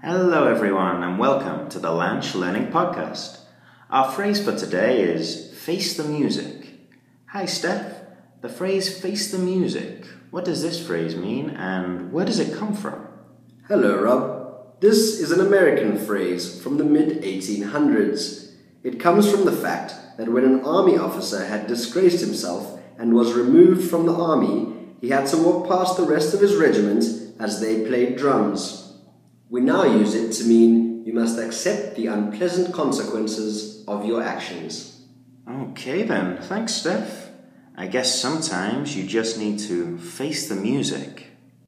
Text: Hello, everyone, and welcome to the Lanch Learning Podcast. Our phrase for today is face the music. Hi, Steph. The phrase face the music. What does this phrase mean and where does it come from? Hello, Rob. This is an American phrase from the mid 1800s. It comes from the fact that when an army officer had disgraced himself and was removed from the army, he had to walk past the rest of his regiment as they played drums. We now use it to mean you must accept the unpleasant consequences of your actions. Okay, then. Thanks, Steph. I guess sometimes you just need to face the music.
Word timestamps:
Hello, 0.00 0.46
everyone, 0.46 1.02
and 1.02 1.18
welcome 1.18 1.68
to 1.70 1.80
the 1.80 1.88
Lanch 1.88 2.36
Learning 2.36 2.68
Podcast. 2.68 3.40
Our 3.90 4.08
phrase 4.12 4.40
for 4.40 4.56
today 4.56 5.02
is 5.02 5.52
face 5.58 5.96
the 5.96 6.04
music. 6.04 6.68
Hi, 7.30 7.46
Steph. 7.46 7.96
The 8.40 8.48
phrase 8.48 8.96
face 8.96 9.32
the 9.32 9.38
music. 9.38 10.06
What 10.30 10.44
does 10.44 10.62
this 10.62 10.86
phrase 10.86 11.16
mean 11.16 11.50
and 11.50 12.12
where 12.12 12.24
does 12.24 12.38
it 12.38 12.56
come 12.56 12.74
from? 12.74 13.08
Hello, 13.66 14.00
Rob. 14.00 14.80
This 14.80 15.18
is 15.18 15.32
an 15.32 15.40
American 15.40 15.98
phrase 15.98 16.62
from 16.62 16.78
the 16.78 16.84
mid 16.84 17.20
1800s. 17.24 18.52
It 18.84 19.00
comes 19.00 19.28
from 19.28 19.46
the 19.46 19.52
fact 19.52 19.94
that 20.16 20.28
when 20.28 20.44
an 20.44 20.64
army 20.64 20.96
officer 20.96 21.44
had 21.44 21.66
disgraced 21.66 22.20
himself 22.20 22.80
and 22.98 23.14
was 23.14 23.32
removed 23.32 23.90
from 23.90 24.06
the 24.06 24.14
army, 24.14 24.72
he 25.00 25.08
had 25.08 25.26
to 25.26 25.38
walk 25.38 25.66
past 25.66 25.96
the 25.96 26.04
rest 26.04 26.34
of 26.34 26.40
his 26.40 26.54
regiment 26.54 27.04
as 27.40 27.60
they 27.60 27.84
played 27.84 28.16
drums. 28.16 28.87
We 29.50 29.62
now 29.62 29.84
use 29.84 30.14
it 30.14 30.32
to 30.32 30.44
mean 30.44 31.04
you 31.06 31.14
must 31.14 31.38
accept 31.38 31.96
the 31.96 32.06
unpleasant 32.06 32.74
consequences 32.74 33.82
of 33.88 34.04
your 34.04 34.22
actions. 34.22 35.06
Okay, 35.48 36.02
then. 36.02 36.36
Thanks, 36.36 36.74
Steph. 36.74 37.30
I 37.74 37.86
guess 37.86 38.20
sometimes 38.20 38.94
you 38.94 39.06
just 39.06 39.38
need 39.38 39.58
to 39.60 39.96
face 39.98 40.48
the 40.48 40.56
music. 40.56 41.28